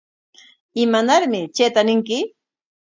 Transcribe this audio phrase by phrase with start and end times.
[0.83, 2.17] ¿Imanarmi chayta ñinki?